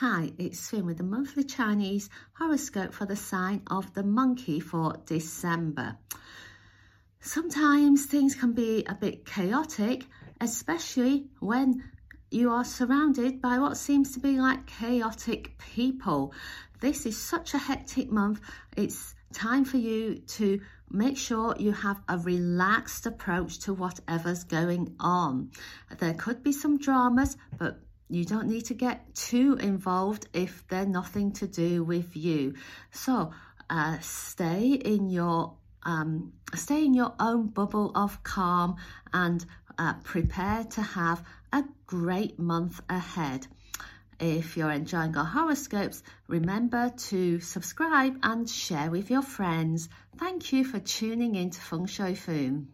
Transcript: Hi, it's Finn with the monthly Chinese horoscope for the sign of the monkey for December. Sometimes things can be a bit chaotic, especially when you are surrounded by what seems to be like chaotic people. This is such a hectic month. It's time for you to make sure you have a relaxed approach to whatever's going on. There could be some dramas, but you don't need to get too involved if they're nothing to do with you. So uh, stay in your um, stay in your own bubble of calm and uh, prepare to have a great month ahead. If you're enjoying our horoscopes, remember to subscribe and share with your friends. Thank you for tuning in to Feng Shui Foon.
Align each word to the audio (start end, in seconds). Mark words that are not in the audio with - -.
Hi, 0.00 0.30
it's 0.38 0.70
Finn 0.70 0.86
with 0.86 0.98
the 0.98 1.02
monthly 1.02 1.42
Chinese 1.42 2.08
horoscope 2.34 2.94
for 2.94 3.04
the 3.04 3.16
sign 3.16 3.62
of 3.68 3.94
the 3.94 4.04
monkey 4.04 4.60
for 4.60 4.94
December. 5.06 5.96
Sometimes 7.18 8.06
things 8.06 8.36
can 8.36 8.52
be 8.52 8.84
a 8.88 8.94
bit 8.94 9.26
chaotic, 9.26 10.06
especially 10.40 11.26
when 11.40 11.82
you 12.30 12.52
are 12.52 12.62
surrounded 12.62 13.42
by 13.42 13.58
what 13.58 13.76
seems 13.76 14.12
to 14.12 14.20
be 14.20 14.38
like 14.38 14.68
chaotic 14.68 15.58
people. 15.58 16.32
This 16.78 17.04
is 17.04 17.20
such 17.20 17.54
a 17.54 17.58
hectic 17.58 18.08
month. 18.08 18.40
It's 18.76 19.16
time 19.32 19.64
for 19.64 19.78
you 19.78 20.20
to 20.28 20.60
make 20.90 21.16
sure 21.16 21.56
you 21.58 21.72
have 21.72 22.00
a 22.08 22.18
relaxed 22.18 23.04
approach 23.06 23.58
to 23.64 23.74
whatever's 23.74 24.44
going 24.44 24.94
on. 25.00 25.50
There 25.98 26.14
could 26.14 26.44
be 26.44 26.52
some 26.52 26.78
dramas, 26.78 27.36
but 27.58 27.80
you 28.08 28.24
don't 28.24 28.48
need 28.48 28.66
to 28.66 28.74
get 28.74 29.14
too 29.14 29.58
involved 29.60 30.28
if 30.32 30.66
they're 30.68 30.86
nothing 30.86 31.32
to 31.32 31.46
do 31.46 31.84
with 31.84 32.16
you. 32.16 32.54
So 32.90 33.32
uh, 33.68 33.98
stay 34.00 34.72
in 34.72 35.10
your 35.10 35.54
um, 35.82 36.32
stay 36.54 36.84
in 36.84 36.94
your 36.94 37.14
own 37.20 37.48
bubble 37.48 37.92
of 37.94 38.22
calm 38.22 38.76
and 39.12 39.44
uh, 39.78 39.94
prepare 40.04 40.64
to 40.64 40.82
have 40.82 41.22
a 41.52 41.64
great 41.86 42.38
month 42.38 42.80
ahead. 42.88 43.46
If 44.20 44.56
you're 44.56 44.72
enjoying 44.72 45.16
our 45.16 45.24
horoscopes, 45.24 46.02
remember 46.26 46.92
to 47.10 47.40
subscribe 47.40 48.18
and 48.22 48.50
share 48.50 48.90
with 48.90 49.10
your 49.10 49.22
friends. 49.22 49.88
Thank 50.16 50.52
you 50.52 50.64
for 50.64 50.80
tuning 50.80 51.36
in 51.36 51.50
to 51.50 51.60
Feng 51.60 51.86
Shui 51.86 52.16
Foon. 52.16 52.68